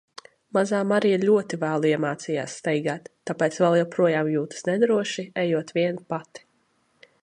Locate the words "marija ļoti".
0.91-1.59